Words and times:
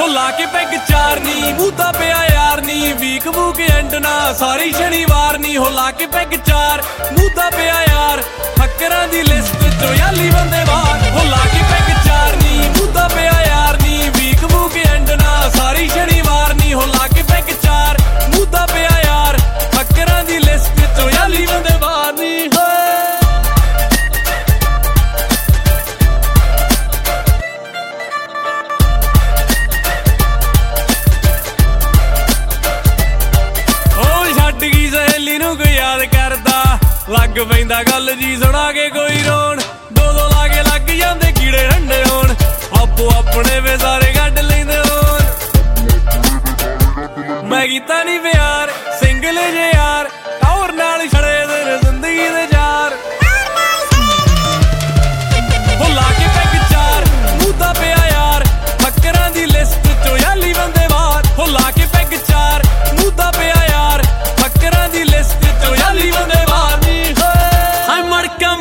ਹੋ 0.00 0.06
ਲਾ 0.06 0.30
ਕੇ 0.30 0.46
ਪੈਗ 0.46 0.74
ਚਾਰ 0.88 1.20
ਨੀ 1.20 1.52
ਮੂਦਾ 1.52 1.90
ਪਿਆ 1.92 2.24
ਯਾਰ 2.24 2.60
ਨੀ 2.60 2.92
ਵੀਕ 2.92 3.26
ਵੂਕ 3.28 3.60
ਐਂਡ 3.60 3.94
ਨਾ, 3.94 4.32
ਸਾਰੀ 4.32 4.72
ਸ਼ਨੀਵਾਰ 4.72 5.38
ਨੀ। 5.38 5.56
ਹੋ 5.56 5.68
ਲਾ 5.70 5.90
ਕੇ 5.90 6.06
ਪੈਗ 6.06 6.34
ਚਾਰ 6.46 6.82
ਮੂਦਾ 7.12 7.48
ਪਿਆ 7.50 7.82
ਯਾਰ 7.82 8.22
ਫੱਕਰਾਂ 8.58 9.06
ਦੀ 9.08 9.22
ਲਿਸਟ 9.22 9.64
ਚੋਂ 9.80 9.94
ਯਾਲੀ 9.94 10.30
ਬੰਦੇ 10.30 10.59
ਗਈ 35.30 35.38
ਸਹੇਲੀ 35.38 35.38
ਨੂੰ 35.38 35.56
ਕੋਈ 35.56 35.72
ਯਾਦ 35.74 36.02
ਕਰਦਾ। 36.04 36.78
ਲੱਗ 37.08 37.38
ਪੈਂਦਾ 37.50 37.82
ਗੱਲ 37.82 38.14
ਜੀ, 38.14 38.36
ਸੁਣਾ 38.36 38.70
ਕੇ 38.72 38.88
ਕੋਈ 38.88 39.22
ਰੋਣ। 39.22 39.60
ਦੋ 39.92 40.12
ਦੋ 40.12 40.28
ਲਾ 40.28 40.46
ਕੇ 40.48 40.62
ਲੱਗ 40.62 40.90
ਜਾਂਦੇ 40.90 41.30
ਕੀੜੇ 41.32 41.66
ਹੰਡੇ 41.66 42.02
ਹੋਣ। 42.10 42.34
ਆਪੋ 42.80 43.10
ਆਪਣੇ 43.18 43.60
ਵੇ 43.60 43.76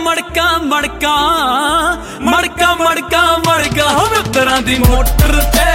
ਮੜਕਾ 0.10 0.46
ਮੜਕਾ 0.60 1.16
ਮੜਕਾ 2.22 2.74
ਮੜਕਾ 2.76 2.76
ਮੜਕਾ 2.76 3.22
ਮੜਕਾ 3.48 3.90
ਹੋ 3.90 4.06
ਮਿੱਤਰਾਂ 4.08 4.62
ਦੀ 4.62 4.78
ਮੋਟਰ 4.80 5.34
ਤੇ 5.54 5.66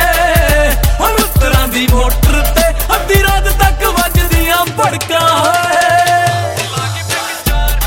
ਹੋ 1.01 1.09
ਮਿੱਤਰਾਂ 1.09 1.67
ਦੀ 1.69 1.87
ਮੋਟਰ 1.93 2.41
ਤੇ 2.57 2.65
ਅੱਧੀ 2.95 3.23
ਰਾਤ 3.23 3.49
ਤੱਕ 3.61 3.85
ਵੱਜਦੀਆਂ 3.99 4.57
ਭੜਕਾਂ 4.79 5.21
ਹੋਏ 5.29 5.93
ਲਾ 6.67 6.87
ਕੇ 6.89 7.01
ਪੈਗ 7.03 7.31
ਚਾਰ 7.47 7.79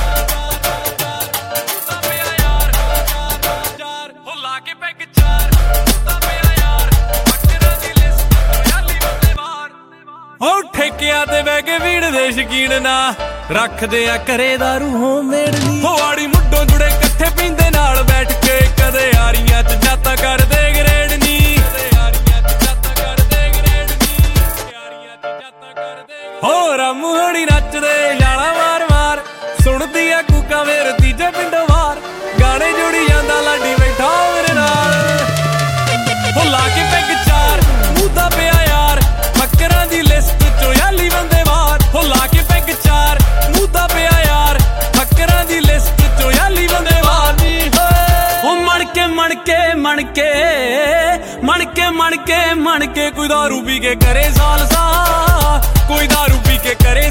ਮੂਦਾ 1.60 2.00
ਪਿਆ 2.02 2.32
ਯਾਰ 2.40 2.72
ਚਾਰ 3.78 4.14
ਹੋ 4.28 4.36
ਲਾ 4.42 4.60
ਕੇ 4.60 4.74
ਪੈਗ 4.76 5.04
ਚਾਰ 5.12 5.52
ਤਾਂ 6.06 6.20
ਪਿਆ 6.20 6.54
ਯਾਰ 6.54 6.90
ਫੱਕਰਾਂ 7.28 7.76
ਦੀ 7.82 7.94
ਲਿਸਟ 8.00 8.70
ਯਾਲੀ 8.70 9.00
ਬੰਦੇ 9.00 9.34
ਬਾਹਰ 9.34 9.70
ਹੋ 10.42 10.62
ਠੇਕਿਆਂ 10.74 11.26
ਤੇ 11.26 11.42
ਬਹਿ 11.42 11.62
ਕੇ 11.62 11.78
ਵੀੜ 11.80 12.04
ਦੇ 12.08 12.32
ਸ਼ਕੀਨ 12.32 12.82
ਨਾ 12.84 12.98
ਰੱਖਦੇ 13.52 14.08
ਆ 14.10 14.18
ਘਰੇ 14.26 14.56
ਦਾਰੂ 14.58 14.90
ਹੋ 14.94 15.22
ਮੇੜਨੀ 15.24 15.82
ਨੱਚਦੇ 27.58 27.92
ਜਾਲਾ 28.20 28.52
ਮਾਰ 28.54 28.84
ਮਾਰ। 28.90 29.20
ਸੁਣਦੀ 29.64 30.10
ਆ 30.12 30.22
ਕੂਕਾ 30.22 30.64
ਮੇਰ 30.64 30.92
ਤੀਜੇ 30.98 31.30
ਪਿੰਡੋਂ 31.38 31.66
ਬਾਹਰ 31.70 31.98
ਗਾਣੇ 32.42 32.72
ਜੋੜੀ 32.74 33.06
ਜਾਂਦਾ 33.08 33.40
ਲਾਡੀ 33.42 33.74
ਬੈਠਾ 33.76 34.10
ਮੇਰੇ 34.34 34.54
ਨਾਲ। 34.54 34.94
ਹੋ 36.36 36.44
ਲਾ 36.50 36.60
ਕੇ 36.76 36.84
ਪੈਗ 36.92 37.16
ਚਾਰ 37.28 37.62
ਮੂਦਾ 37.98 38.28
ਪਿਆ 38.36 38.62
ਯਾਰ। 38.68 39.02
ਫੱਕਰਾਂ 39.38 39.86
ਦੀ 39.88 40.02
ਲਿਸਟ 40.02 40.44
ਚੋਂ 40.62 40.74
ਯਾਲੀ 40.74 41.10
ਬੰਦੇ 41.10 41.44
ਬਾਹਰ 41.48 41.84
ਹੋ 41.96 42.02
ਲਾ 42.04 42.28
ਕੇ 42.34 42.44
ਪੈਗ 42.50 42.70
ਚਾਰ 42.84 43.20
ਮੂਦਾ 43.56 43.88
ਪਿਆ 43.94 44.12
ਯਾਰ। 44.26 44.60
ਫੱਕਰਾਂ 44.98 45.44
ਦੀ 45.46 45.60
ਲਿਸਟ 45.60 46.02
ਚੋਂ 46.22 46.32
ਯਾਲੀ 46.32 46.68
ਬੰਦੇ 46.68 47.02
ਬਾਹਰ 47.06 47.34
ਨਹੀਂ 47.42 47.70
ਹੋਏ 47.70 48.44
ਹੋ 48.44 48.56
ਮਣ 48.62 48.84
ਕੇ 48.94 49.08
ਮਣ 49.16 49.34
ਕੇ 49.46 49.58
ਮਣ 49.78 50.04
ਕੇ 50.14 50.30
ਮਣ 51.44 51.66
ਕੇ 51.66 51.90
ਮਣ 51.92 52.16
ਕੇ 52.28 52.54
ਮਣ 52.56 52.86
ਕੇ। 52.86 53.10
ਕੋਈ 53.12 53.28
ਦਾਰੂ 53.28 53.62
ਪੀ 53.62 53.80
ਕੇ 53.80 53.96
ਕਰੇ 53.96 54.30
ਸਾਲਸਾ, 54.38 55.62
ਕੋਈ 55.88 56.08
ਦਾਰੂ 56.08 56.38
ਪੀ 56.48 56.58
ਕੇ 56.64 56.76
ਕਰੇ 56.84 57.07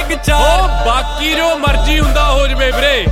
ਲਾ 0.00 0.06
ਕੇ 0.06 0.14
ਪੈਗ 0.14 0.24
ਚਾਰ। 0.24 0.60
ਉਹ 0.60 0.68
ਬਾਕੀ 0.86 1.34
ਜੋ 1.34 1.58
ਮਰਜ਼ੀ 1.58 2.00
ਹੁੰਦਾ 2.00 2.30
ਹੋ 2.30 2.46
ਜਵੇ 2.46 2.70
ਵੀਰੇ। 2.70 3.06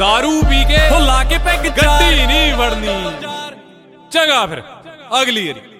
दारू 0.00 0.48
ਪੀ 0.50 0.64
ਕੇ 0.64 0.78
ਹੋ 0.90 0.98
ਲਾ 0.98 1.24
ਕੇ 1.24 1.38
ਪੈਗ 1.38 1.66
ਚਾਰ। 1.66 2.02
ਗੱਡੀ 2.02 2.26
ਨਹੀਂ 2.26 2.54
ਵੜਨੀ। 2.54 3.10
ਚੰਗਾ 4.10 4.46
ਫਿਰ 4.46 4.62
ਅਗਲੀ 5.22 5.52
ਵਾਰੀ। 5.52 5.75